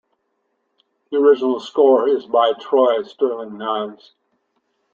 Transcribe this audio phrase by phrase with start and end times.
[1.11, 4.13] The original score is by Troy Sterling Nies.